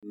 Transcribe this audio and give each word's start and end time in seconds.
El 0.00 0.10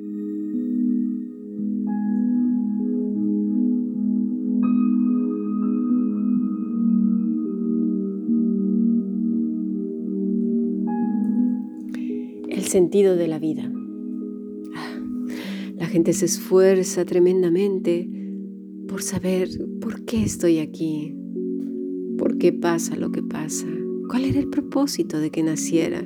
sentido 12.63 13.15
de 13.15 13.29
la 13.29 13.39
vida. 13.39 13.71
La 15.77 15.85
gente 15.85 16.11
se 16.11 16.25
esfuerza 16.25 17.05
tremendamente 17.05 18.09
por 18.89 19.01
saber 19.01 19.47
por 19.79 20.03
qué 20.03 20.21
estoy 20.21 20.59
aquí, 20.59 21.15
por 22.17 22.37
qué 22.37 22.51
pasa 22.51 22.97
lo 22.97 23.13
que 23.13 23.23
pasa, 23.23 23.67
cuál 24.09 24.25
era 24.25 24.39
el 24.39 24.49
propósito 24.49 25.17
de 25.19 25.31
que 25.31 25.43
naciera 25.43 26.03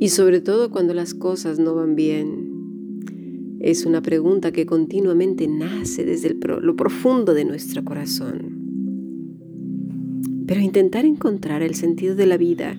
y 0.00 0.08
sobre 0.08 0.40
todo 0.40 0.72
cuando 0.72 0.94
las 0.94 1.14
cosas 1.14 1.60
no 1.60 1.76
van 1.76 1.94
bien. 1.94 2.49
Es 3.60 3.84
una 3.84 4.00
pregunta 4.00 4.52
que 4.52 4.64
continuamente 4.64 5.46
nace 5.46 6.06
desde 6.06 6.34
lo 6.34 6.76
profundo 6.76 7.34
de 7.34 7.44
nuestro 7.44 7.84
corazón. 7.84 8.56
Pero 10.46 10.62
intentar 10.62 11.04
encontrar 11.04 11.62
el 11.62 11.74
sentido 11.74 12.14
de 12.14 12.24
la 12.24 12.38
vida 12.38 12.78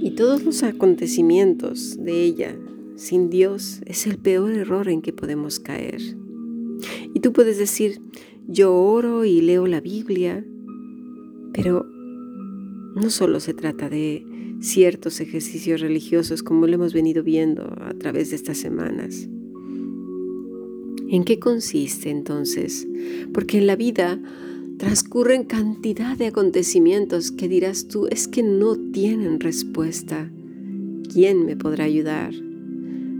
y 0.00 0.10
todos 0.10 0.42
los 0.42 0.64
acontecimientos 0.64 1.96
de 2.02 2.24
ella 2.24 2.56
sin 2.96 3.30
Dios 3.30 3.80
es 3.86 4.08
el 4.08 4.18
peor 4.18 4.52
error 4.52 4.88
en 4.88 5.02
que 5.02 5.12
podemos 5.12 5.60
caer. 5.60 6.00
Y 7.14 7.20
tú 7.20 7.32
puedes 7.32 7.56
decir, 7.56 8.00
yo 8.48 8.74
oro 8.74 9.24
y 9.24 9.40
leo 9.40 9.68
la 9.68 9.80
Biblia, 9.80 10.44
pero 11.52 11.86
no 12.96 13.08
solo 13.08 13.38
se 13.38 13.54
trata 13.54 13.88
de 13.88 14.26
ciertos 14.60 15.20
ejercicios 15.20 15.80
religiosos 15.80 16.42
como 16.42 16.66
lo 16.66 16.74
hemos 16.74 16.92
venido 16.92 17.22
viendo 17.22 17.72
a 17.80 17.94
través 17.94 18.30
de 18.30 18.36
estas 18.36 18.58
semanas. 18.58 19.28
¿En 21.12 21.24
qué 21.24 21.38
consiste 21.38 22.08
entonces? 22.08 22.88
Porque 23.34 23.58
en 23.58 23.66
la 23.66 23.76
vida 23.76 24.18
transcurren 24.78 25.44
cantidad 25.44 26.16
de 26.16 26.28
acontecimientos 26.28 27.30
que 27.30 27.48
dirás 27.48 27.86
tú 27.86 28.06
es 28.06 28.28
que 28.28 28.42
no 28.42 28.76
tienen 28.92 29.38
respuesta. 29.38 30.32
¿Quién 31.12 31.44
me 31.44 31.54
podrá 31.54 31.84
ayudar? 31.84 32.32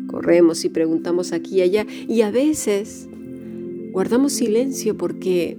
Corremos 0.07 0.65
y 0.65 0.71
preguntamos 0.71 1.33
aquí 1.35 1.57
y 1.57 1.61
allá 1.61 1.87
y 2.09 2.23
a 2.23 2.31
veces 2.31 3.11
guardamos 3.91 4.33
silencio 4.33 4.97
porque 4.97 5.59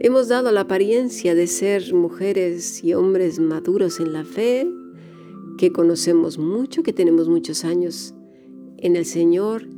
hemos 0.00 0.26
dado 0.26 0.50
la 0.50 0.62
apariencia 0.62 1.36
de 1.36 1.46
ser 1.46 1.94
mujeres 1.94 2.82
y 2.82 2.94
hombres 2.94 3.38
maduros 3.38 4.00
en 4.00 4.12
la 4.12 4.24
fe, 4.24 4.66
que 5.56 5.70
conocemos 5.70 6.36
mucho, 6.38 6.82
que 6.82 6.92
tenemos 6.92 7.28
muchos 7.28 7.64
años 7.64 8.12
en 8.78 8.96
el 8.96 9.04
Señor 9.04 9.68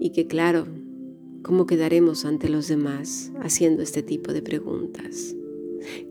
y 0.00 0.10
que 0.10 0.26
claro, 0.26 0.66
¿cómo 1.42 1.66
quedaremos 1.66 2.24
ante 2.24 2.48
los 2.48 2.68
demás 2.68 3.32
haciendo 3.40 3.82
este 3.82 4.02
tipo 4.02 4.32
de 4.32 4.42
preguntas? 4.42 5.34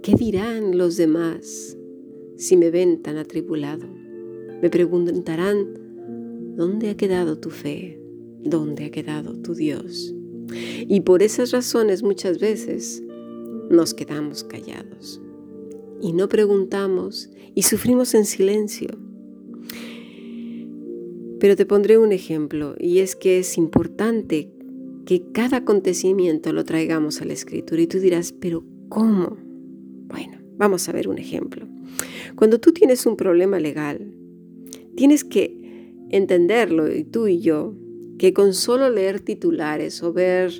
¿Qué 0.01 0.15
dirán 0.15 0.77
los 0.77 0.97
demás 0.97 1.77
si 2.35 2.57
me 2.57 2.71
ven 2.71 3.01
tan 3.01 3.17
atribulado? 3.17 3.87
Me 4.61 4.69
preguntarán, 4.69 6.55
¿dónde 6.55 6.89
ha 6.89 6.97
quedado 6.97 7.37
tu 7.37 7.49
fe? 7.49 7.99
¿Dónde 8.43 8.85
ha 8.85 8.91
quedado 8.91 9.35
tu 9.35 9.53
Dios? 9.53 10.15
Y 10.87 11.01
por 11.01 11.21
esas 11.23 11.51
razones 11.51 12.03
muchas 12.03 12.39
veces 12.39 13.03
nos 13.69 13.93
quedamos 13.93 14.43
callados 14.43 15.21
y 16.01 16.13
no 16.13 16.29
preguntamos 16.29 17.29
y 17.53 17.63
sufrimos 17.63 18.13
en 18.13 18.25
silencio. 18.25 18.89
Pero 21.39 21.55
te 21.55 21.65
pondré 21.65 21.97
un 21.97 22.11
ejemplo 22.11 22.75
y 22.79 22.99
es 22.99 23.15
que 23.15 23.39
es 23.39 23.57
importante 23.57 24.51
que 25.07 25.23
cada 25.31 25.57
acontecimiento 25.57 26.51
lo 26.51 26.65
traigamos 26.65 27.21
a 27.21 27.25
la 27.25 27.31
escritura 27.31 27.81
y 27.81 27.87
tú 27.87 27.97
dirás, 27.97 28.33
pero 28.33 28.65
¿cómo? 28.89 29.37
Bueno, 30.09 30.39
vamos 30.57 30.89
a 30.89 30.91
ver 30.91 31.07
un 31.07 31.17
ejemplo. 31.17 31.65
Cuando 32.35 32.59
tú 32.59 32.73
tienes 32.73 33.05
un 33.05 33.15
problema 33.15 33.57
legal, 33.57 34.13
tienes 34.97 35.23
que 35.23 35.95
entenderlo, 36.09 36.93
y 36.93 37.05
tú 37.05 37.27
y 37.27 37.39
yo, 37.39 37.73
que 38.19 38.33
con 38.33 38.53
solo 38.53 38.89
leer 38.89 39.21
titulares 39.21 40.03
o 40.03 40.11
ver 40.11 40.51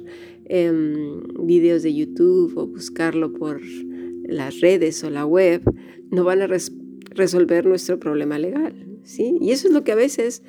em, 0.45 1.21
videos 1.45 1.83
de 1.83 1.93
YouTube 1.93 2.53
o 2.55 2.67
buscarlo 2.67 3.33
por 3.33 3.59
las 4.23 4.61
redes 4.61 5.03
o 5.03 5.09
la 5.09 5.25
web, 5.25 5.61
no 6.09 6.23
van 6.23 6.41
a 6.41 6.47
resolver 7.09 7.65
nuestro 7.65 7.99
problema 7.99 8.39
legal. 8.39 9.01
¿sí? 9.03 9.35
Y 9.41 9.51
eso 9.51 9.67
es 9.67 9.73
lo 9.73 9.83
que 9.83 9.91
a 9.91 9.95
veces 9.95 10.41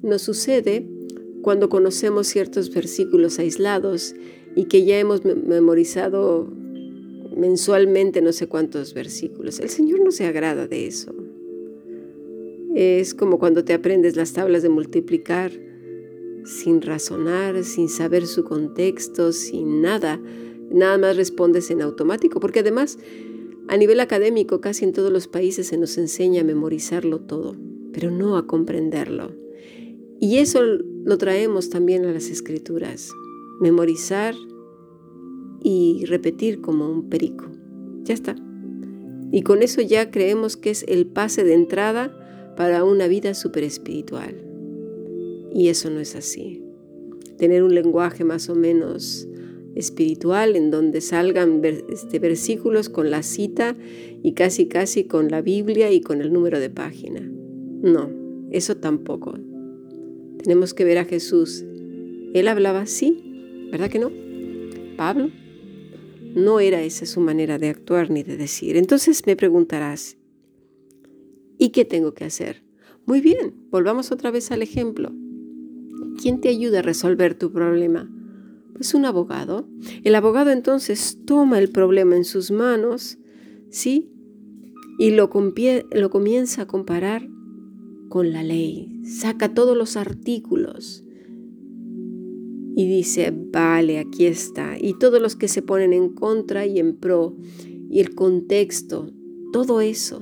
nos 0.00 0.22
sucede 0.22 0.86
cuando 1.42 1.68
conocemos 1.68 2.28
ciertos 2.28 2.72
versículos 2.72 3.38
aislados 3.38 4.14
y 4.54 4.64
que 4.66 4.84
ya 4.84 4.98
hemos 4.98 5.24
memorizado 5.24 6.48
mensualmente 7.36 8.22
no 8.22 8.32
sé 8.32 8.46
cuántos 8.46 8.94
versículos. 8.94 9.58
El 9.60 9.68
Señor 9.68 10.00
no 10.00 10.10
se 10.10 10.26
agrada 10.26 10.66
de 10.66 10.86
eso. 10.86 11.14
Es 12.74 13.14
como 13.14 13.38
cuando 13.38 13.64
te 13.64 13.74
aprendes 13.74 14.16
las 14.16 14.32
tablas 14.32 14.62
de 14.62 14.68
multiplicar 14.68 15.52
sin 16.44 16.82
razonar, 16.82 17.64
sin 17.64 17.88
saber 17.88 18.26
su 18.26 18.44
contexto, 18.44 19.32
sin 19.32 19.82
nada. 19.82 20.20
Nada 20.70 20.96
más 20.98 21.16
respondes 21.16 21.70
en 21.70 21.82
automático, 21.82 22.40
porque 22.40 22.60
además 22.60 22.98
a 23.68 23.76
nivel 23.76 24.00
académico 24.00 24.60
casi 24.60 24.84
en 24.84 24.92
todos 24.92 25.12
los 25.12 25.28
países 25.28 25.68
se 25.68 25.76
nos 25.76 25.98
enseña 25.98 26.40
a 26.40 26.44
memorizarlo 26.44 27.20
todo, 27.20 27.56
pero 27.92 28.10
no 28.10 28.36
a 28.36 28.46
comprenderlo. 28.46 29.32
Y 30.18 30.38
eso 30.38 30.62
lo 31.04 31.18
traemos 31.18 31.68
también 31.68 32.04
a 32.04 32.12
las 32.12 32.30
escrituras, 32.30 33.10
memorizar 33.60 34.34
y 35.62 36.04
repetir 36.06 36.60
como 36.60 36.90
un 36.90 37.08
perico. 37.08 37.46
Ya 38.04 38.14
está. 38.14 38.36
Y 39.32 39.42
con 39.42 39.62
eso 39.62 39.80
ya 39.80 40.10
creemos 40.10 40.56
que 40.56 40.70
es 40.70 40.84
el 40.88 41.06
pase 41.06 41.42
de 41.44 41.54
entrada 41.54 42.54
para 42.56 42.84
una 42.84 43.08
vida 43.08 43.34
super 43.34 43.64
espiritual. 43.64 44.36
Y 45.52 45.68
eso 45.68 45.90
no 45.90 46.00
es 46.00 46.14
así. 46.14 46.62
Tener 47.36 47.62
un 47.62 47.74
lenguaje 47.74 48.24
más 48.24 48.48
o 48.48 48.54
menos 48.54 49.26
espiritual 49.74 50.54
en 50.54 50.70
donde 50.70 51.00
salgan 51.00 51.62
este, 51.64 52.18
versículos 52.18 52.88
con 52.88 53.10
la 53.10 53.22
cita 53.22 53.76
y 54.22 54.34
casi 54.34 54.66
casi 54.66 55.04
con 55.04 55.30
la 55.30 55.40
Biblia 55.40 55.90
y 55.90 56.00
con 56.00 56.20
el 56.20 56.32
número 56.32 56.60
de 56.60 56.70
página. 56.70 57.20
No, 57.20 58.10
eso 58.50 58.76
tampoco. 58.76 59.34
Tenemos 60.42 60.74
que 60.74 60.84
ver 60.84 60.98
a 60.98 61.04
Jesús. 61.04 61.64
Él 62.34 62.48
hablaba 62.48 62.80
así, 62.80 63.68
¿verdad 63.70 63.90
que 63.90 63.98
no? 63.98 64.10
Pablo. 64.96 65.30
No 66.34 66.60
era 66.60 66.82
esa 66.82 67.06
su 67.06 67.20
manera 67.20 67.58
de 67.58 67.68
actuar 67.68 68.10
ni 68.10 68.22
de 68.22 68.36
decir. 68.36 68.76
Entonces 68.76 69.26
me 69.26 69.36
preguntarás, 69.36 70.16
¿y 71.58 71.70
qué 71.70 71.84
tengo 71.84 72.14
que 72.14 72.24
hacer? 72.24 72.62
Muy 73.04 73.20
bien, 73.20 73.54
volvamos 73.70 74.12
otra 74.12 74.30
vez 74.30 74.50
al 74.50 74.62
ejemplo. 74.62 75.12
¿Quién 76.20 76.40
te 76.40 76.48
ayuda 76.48 76.80
a 76.80 76.82
resolver 76.82 77.34
tu 77.34 77.52
problema? 77.52 78.10
Pues 78.74 78.94
un 78.94 79.04
abogado. 79.04 79.66
El 80.04 80.14
abogado 80.14 80.50
entonces 80.50 81.18
toma 81.26 81.58
el 81.58 81.70
problema 81.70 82.16
en 82.16 82.24
sus 82.24 82.50
manos, 82.50 83.18
¿sí? 83.70 84.10
Y 84.98 85.10
lo, 85.10 85.30
lo 85.92 86.10
comienza 86.10 86.62
a 86.62 86.66
comparar 86.66 87.28
con 88.12 88.30
la 88.30 88.42
ley. 88.42 89.00
Saca 89.06 89.54
todos 89.54 89.74
los 89.74 89.96
artículos 89.96 91.02
y 92.76 92.86
dice, 92.86 93.32
vale, 93.34 94.00
aquí 94.00 94.26
está. 94.26 94.76
Y 94.78 94.98
todos 94.98 95.22
los 95.22 95.34
que 95.34 95.48
se 95.48 95.62
ponen 95.62 95.94
en 95.94 96.10
contra 96.10 96.66
y 96.66 96.78
en 96.78 96.94
pro, 96.94 97.34
y 97.88 98.00
el 98.00 98.14
contexto, 98.14 99.10
todo 99.50 99.80
eso. 99.80 100.18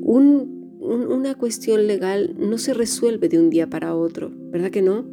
Un 0.00 0.54
una 0.80 1.34
cuestión 1.34 1.86
legal 1.86 2.34
no 2.38 2.56
se 2.56 2.72
resuelve 2.72 3.28
de 3.28 3.38
un 3.38 3.50
día 3.50 3.68
para 3.68 3.94
otro, 3.94 4.32
¿verdad 4.50 4.70
que 4.70 4.80
no? 4.80 5.06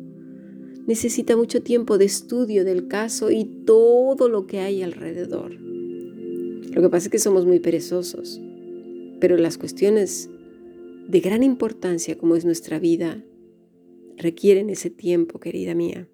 Necesita 0.87 1.35
mucho 1.35 1.61
tiempo 1.61 1.97
de 1.97 2.05
estudio 2.05 2.63
del 2.63 2.87
caso 2.87 3.29
y 3.29 3.43
todo 3.43 4.29
lo 4.29 4.47
que 4.47 4.59
hay 4.59 4.83
alrededor. 4.83 5.51
Lo 5.51 6.81
que 6.81 6.89
pasa 6.89 7.07
es 7.07 7.11
que 7.11 7.19
somos 7.19 7.45
muy 7.45 7.59
perezosos, 7.59 8.39
pero 9.19 9.35
las 9.35 9.57
cuestiones 9.57 10.29
de 11.11 11.19
gran 11.19 11.43
importancia 11.43 12.17
como 12.17 12.35
es 12.35 12.45
nuestra 12.45 12.79
vida 12.79 13.23
requieren 14.17 14.69
ese 14.69 14.89
tiempo, 14.89 15.39
querida 15.39 15.75
mía. 15.75 16.09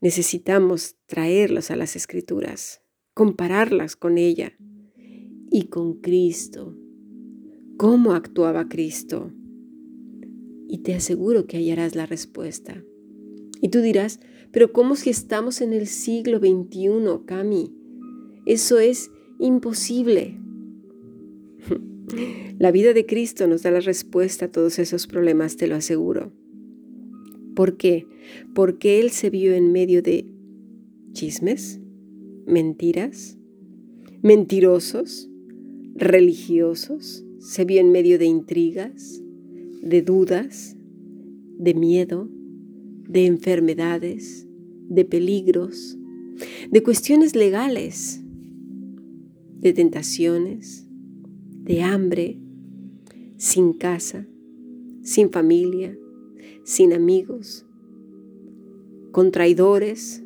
Necesitamos 0.00 0.96
traerlas 1.06 1.70
a 1.70 1.76
las 1.76 1.96
escrituras, 1.96 2.82
compararlas 3.14 3.96
con 3.96 4.18
ella 4.18 4.52
y 5.50 5.64
con 5.64 6.00
Cristo 6.00 6.76
cómo 7.76 8.12
actuaba 8.12 8.68
Cristo. 8.68 9.32
Y 10.68 10.78
te 10.78 10.94
aseguro 10.94 11.46
que 11.46 11.58
hallarás 11.58 11.94
la 11.94 12.06
respuesta. 12.06 12.82
Y 13.60 13.68
tú 13.68 13.80
dirás, 13.80 14.20
pero 14.50 14.72
¿cómo 14.72 14.96
si 14.96 15.10
estamos 15.10 15.60
en 15.60 15.72
el 15.72 15.86
siglo 15.86 16.38
XXI, 16.38 17.24
Cami? 17.26 17.72
Eso 18.46 18.78
es 18.78 19.10
imposible. 19.38 20.40
La 22.58 22.70
vida 22.70 22.92
de 22.92 23.06
Cristo 23.06 23.46
nos 23.46 23.62
da 23.62 23.70
la 23.70 23.80
respuesta 23.80 24.46
a 24.46 24.52
todos 24.52 24.78
esos 24.78 25.06
problemas, 25.06 25.56
te 25.56 25.66
lo 25.66 25.74
aseguro. 25.74 26.32
¿Por 27.54 27.76
qué? 27.76 28.06
Porque 28.54 29.00
él 29.00 29.10
se 29.10 29.30
vio 29.30 29.54
en 29.54 29.72
medio 29.72 30.02
de 30.02 30.26
chismes, 31.12 31.80
mentiras, 32.46 33.38
mentirosos, 34.22 35.30
religiosos, 35.94 37.24
se 37.38 37.64
vio 37.64 37.80
en 37.80 37.90
medio 37.90 38.18
de 38.18 38.26
intrigas, 38.26 39.22
de 39.82 40.02
dudas, 40.02 40.76
de 41.58 41.74
miedo, 41.74 42.28
de 43.08 43.26
enfermedades, 43.26 44.46
de 44.88 45.04
peligros, 45.04 45.96
de 46.70 46.82
cuestiones 46.82 47.34
legales, 47.34 48.20
de 49.60 49.72
tentaciones, 49.72 50.85
de 51.66 51.82
hambre, 51.82 52.38
sin 53.36 53.72
casa, 53.72 54.24
sin 55.02 55.30
familia, 55.30 55.98
sin 56.62 56.92
amigos, 56.92 57.66
con 59.10 59.32
traidores, 59.32 60.22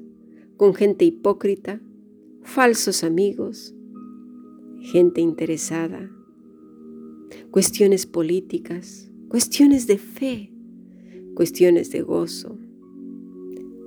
con 0.58 0.74
gente 0.74 1.06
hipócrita, 1.06 1.80
falsos 2.42 3.04
amigos, 3.04 3.74
gente 4.80 5.22
interesada, 5.22 6.10
cuestiones 7.50 8.04
políticas, 8.04 9.10
cuestiones 9.28 9.86
de 9.86 9.96
fe, 9.96 10.52
cuestiones 11.34 11.90
de 11.90 12.02
gozo, 12.02 12.58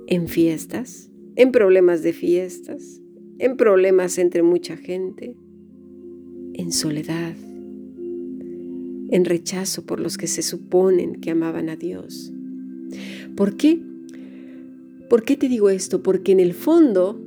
en 0.08 0.26
fiestas, 0.26 1.08
en 1.36 1.52
problemas 1.52 2.02
de 2.02 2.12
fiestas, 2.12 3.00
en 3.38 3.56
problemas 3.56 4.18
entre 4.18 4.42
mucha 4.42 4.76
gente, 4.76 5.36
en 6.54 6.72
soledad, 6.72 7.34
en 9.10 9.24
rechazo 9.24 9.84
por 9.84 10.00
los 10.00 10.16
que 10.16 10.26
se 10.26 10.42
suponen 10.42 11.20
que 11.20 11.30
amaban 11.30 11.68
a 11.68 11.76
Dios. 11.76 12.32
¿Por 13.36 13.56
qué? 13.56 13.80
¿Por 15.08 15.24
qué 15.24 15.36
te 15.36 15.48
digo 15.48 15.70
esto? 15.70 16.02
Porque 16.02 16.32
en 16.32 16.40
el 16.40 16.54
fondo 16.54 17.20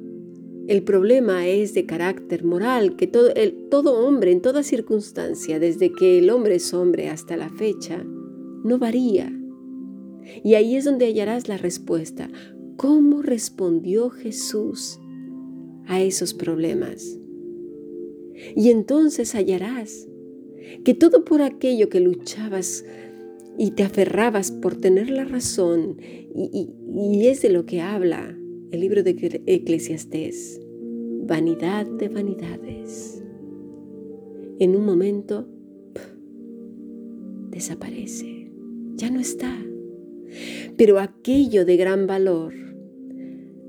el 0.67 0.83
problema 0.83 1.47
es 1.47 1.73
de 1.73 1.85
carácter 1.85 2.43
moral, 2.43 2.97
que 2.97 3.07
todo, 3.07 3.33
el, 3.35 3.69
todo 3.69 4.05
hombre 4.05 4.31
en 4.31 4.41
toda 4.41 4.63
circunstancia, 4.63 5.59
desde 5.59 5.91
que 5.93 6.19
el 6.19 6.29
hombre 6.29 6.55
es 6.55 6.73
hombre 6.73 7.09
hasta 7.09 7.37
la 7.37 7.49
fecha, 7.49 8.03
no 8.63 8.77
varía. 8.77 9.31
Y 10.43 10.55
ahí 10.55 10.75
es 10.75 10.83
donde 10.83 11.05
hallarás 11.05 11.47
la 11.47 11.57
respuesta. 11.57 12.29
¿Cómo 12.75 13.21
respondió 13.21 14.09
Jesús 14.09 14.99
a 15.85 16.01
esos 16.01 16.33
problemas? 16.33 17.17
Y 18.55 18.69
entonces 18.69 19.35
hallarás 19.35 20.07
que 20.83 20.93
todo 20.93 21.25
por 21.25 21.41
aquello 21.41 21.89
que 21.89 21.99
luchabas 21.99 22.85
y 23.57 23.71
te 23.71 23.83
aferrabas 23.83 24.51
por 24.51 24.75
tener 24.75 25.09
la 25.09 25.25
razón, 25.25 25.97
y, 26.01 27.27
es 27.27 27.41
de 27.41 27.49
lo 27.49 27.65
que 27.65 27.81
habla 27.81 28.37
el 28.71 28.79
libro 28.79 29.03
de 29.03 29.41
Eclesiastés, 29.45 30.59
vanidad 31.23 31.87
de 31.87 32.09
vanidades. 32.09 33.23
En 34.59 34.75
un 34.75 34.85
momento 34.85 35.47
desaparece, 37.49 38.51
ya 38.95 39.09
no 39.09 39.19
está. 39.19 39.57
Pero 40.77 40.99
aquello 40.99 41.65
de 41.65 41.77
gran 41.77 42.05
valor, 42.05 42.53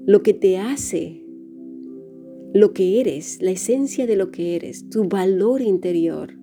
lo 0.05 0.23
que 0.23 0.34
te 0.34 0.58
hace 0.58 1.25
lo 2.55 2.73
que 2.73 3.00
eres, 3.00 3.43
la 3.43 3.50
esencia 3.50 4.06
de 4.06 4.17
lo 4.17 4.31
que 4.31 4.56
eres, 4.56 4.88
tu 4.88 5.05
valor 5.05 5.61
interior, 5.61 6.38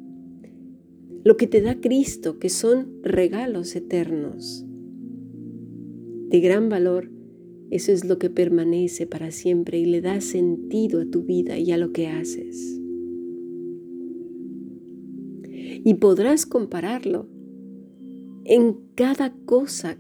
lo 1.25 1.37
que 1.37 1.47
te 1.47 1.59
da 1.59 1.81
Cristo, 1.81 2.37
que 2.37 2.49
son 2.49 3.01
regalos 3.01 3.75
eternos. 3.75 4.63
De 6.29 6.39
gran 6.39 6.69
valor, 6.69 7.09
eso 7.71 7.91
es 7.91 8.05
lo 8.05 8.19
que 8.19 8.29
permanece 8.29 9.07
para 9.07 9.31
siempre 9.31 9.79
y 9.79 9.85
le 9.85 10.01
da 10.01 10.21
sentido 10.21 11.01
a 11.01 11.05
tu 11.05 11.23
vida 11.23 11.57
y 11.57 11.71
a 11.71 11.79
lo 11.79 11.91
que 11.93 12.07
haces. 12.07 12.79
Y 15.83 15.95
podrás 15.95 16.45
compararlo 16.45 17.27
en 18.43 18.77
cada 18.93 19.35
cosa 19.45 19.97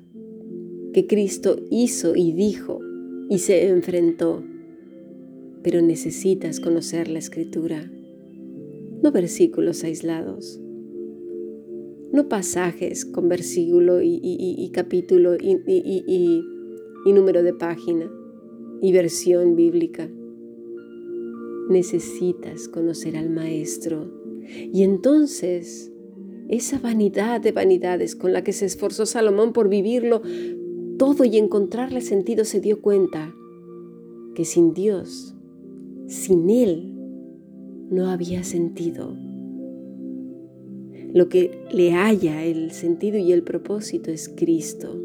que 0.93 1.07
Cristo 1.07 1.57
hizo 1.71 2.15
y 2.15 2.33
dijo 2.33 2.81
y 3.31 3.39
se 3.39 3.67
enfrentó. 3.67 4.43
Pero 5.63 5.81
necesitas 5.81 6.59
conocer 6.59 7.07
la 7.07 7.17
escritura, 7.17 7.91
no 9.01 9.11
versículos 9.11 9.83
aislados 9.83 10.61
no 12.15 12.29
pasajes 12.29 13.05
con 13.05 13.27
versículo 13.27 14.01
y, 14.01 14.69
capítulo 14.73 15.35
y, 15.35 16.43
número 17.05 17.43
de 17.43 17.53
página 17.53 18.09
y 18.81 18.91
versión 18.93 19.55
bíblica. 19.55 20.09
Necesitas 21.69 22.69
conocer 22.69 23.17
al 23.17 23.29
Maestro 23.29 24.11
y 24.47 24.83
entonces 24.83 25.91
esa 26.47 26.79
vanidad 26.79 27.41
de 27.41 27.51
vanidades 27.51 28.15
con 28.15 28.31
la 28.31 28.43
que 28.43 28.53
se 28.53 28.65
esforzó 28.65 29.05
Salomón 29.05 29.51
por 29.51 29.67
vivirlo 29.67 30.21
todo 30.97 31.25
y 31.25 31.37
encontrarle 31.37 32.01
sentido 32.01 32.45
se 32.45 32.61
dio 32.61 32.81
cuenta 32.81 33.35
que 34.35 34.45
sin 34.45 34.73
Dios, 34.73 35.35
sin 36.07 36.49
Él, 36.49 36.93
no 37.89 38.09
había 38.09 38.43
sentido. 38.43 39.17
Lo 41.15 41.29
que 41.29 41.59
le 41.71 41.93
halla 41.93 42.43
el 42.43 42.71
sentido 42.71 43.17
y 43.17 43.31
el 43.31 43.41
propósito 43.41 44.11
es 44.11 44.27
Cristo. 44.27 45.01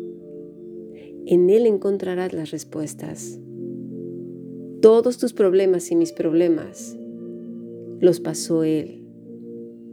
En 1.25 1.49
Él 1.51 1.67
encontrarás 1.67 2.33
las 2.33 2.51
respuestas. 2.51 3.39
Todos 4.83 5.19
tus 5.19 5.33
problemas 5.33 5.89
y 5.93 5.95
mis 5.95 6.11
problemas 6.11 6.99
los 8.01 8.19
pasó 8.19 8.65
Él, 8.65 9.05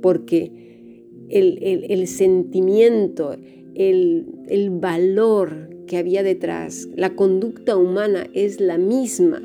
porque 0.02 1.06
el, 1.30 2.08
sentimiento, 2.08 3.36
el, 3.76 4.26
el 4.48 4.72
valor 4.72 5.70
que 5.86 5.98
había 5.98 6.24
detrás, 6.24 6.90
la 6.96 7.16
conducta 7.16 7.78
humana 7.78 8.28
es 8.34 8.60
la 8.60 8.80
misma. 8.80 9.44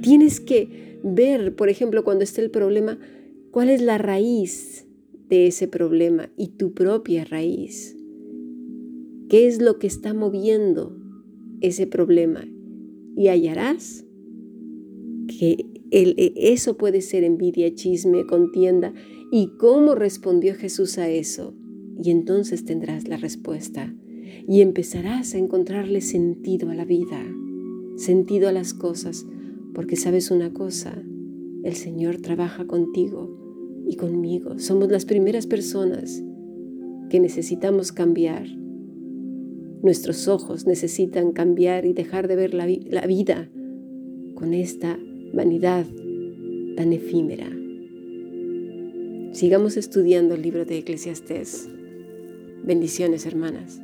Tienes 0.00 0.38
que 0.38 1.00
ver, 1.02 1.56
por 1.56 1.68
ejemplo, 1.70 2.04
cuando 2.04 2.22
esté 2.22 2.40
el 2.40 2.52
problema, 2.52 3.00
¿Cuál 3.50 3.68
es 3.68 3.82
la 3.82 3.98
raíz 3.98 4.86
de 5.28 5.48
ese 5.48 5.66
problema 5.66 6.30
y 6.36 6.50
tu 6.50 6.72
propia 6.72 7.24
raíz? 7.24 7.96
¿Qué 9.28 9.48
es 9.48 9.60
lo 9.60 9.80
que 9.80 9.88
está 9.88 10.14
moviendo 10.14 10.96
ese 11.60 11.88
problema? 11.88 12.46
Y 13.16 13.26
hallarás 13.26 14.06
que 15.26 15.66
e, 15.90 16.32
eso 16.36 16.76
puede 16.76 17.00
ser 17.00 17.24
envidia, 17.24 17.74
chisme, 17.74 18.24
contienda. 18.24 18.94
¿Y 19.32 19.48
cómo 19.58 19.96
respondió 19.96 20.54
Jesús 20.54 20.96
a 20.98 21.08
eso? 21.08 21.52
Y 22.00 22.12
entonces 22.12 22.64
tendrás 22.64 23.08
la 23.08 23.16
respuesta 23.16 23.92
y 24.46 24.60
empezarás 24.60 25.34
a 25.34 25.38
encontrarle 25.38 26.02
sentido 26.02 26.70
a 26.70 26.76
la 26.76 26.84
vida, 26.84 27.20
sentido 27.96 28.48
a 28.48 28.52
las 28.52 28.74
cosas, 28.74 29.26
porque 29.74 29.96
sabes 29.96 30.30
una 30.30 30.52
cosa, 30.52 31.02
el 31.64 31.74
Señor 31.74 32.18
trabaja 32.18 32.66
contigo 32.66 33.40
y 33.90 33.96
conmigo. 33.96 34.56
Somos 34.60 34.88
las 34.88 35.04
primeras 35.04 35.48
personas 35.48 36.22
que 37.10 37.18
necesitamos 37.18 37.90
cambiar. 37.90 38.46
Nuestros 39.82 40.28
ojos 40.28 40.64
necesitan 40.64 41.32
cambiar 41.32 41.86
y 41.86 41.92
dejar 41.92 42.28
de 42.28 42.36
ver 42.36 42.54
la, 42.54 42.66
vida 43.06 43.50
con 44.34 44.54
esta 44.54 44.96
vanidad 45.34 45.86
tan 46.76 46.92
efímera. 46.92 47.50
Sigamos 49.32 49.76
estudiando 49.76 50.36
el 50.36 50.42
libro 50.42 50.64
de 50.64 50.78
Eclesiastés. 50.78 51.68
Bendiciones, 52.62 53.26
hermanas. 53.26 53.80